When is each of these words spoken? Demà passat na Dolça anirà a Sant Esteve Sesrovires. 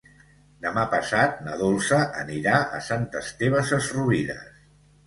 Demà 0.63 0.85
passat 0.93 1.37
na 1.49 1.59
Dolça 1.61 2.01
anirà 2.25 2.63
a 2.79 2.81
Sant 2.89 3.09
Esteve 3.25 3.65
Sesrovires. 3.71 4.55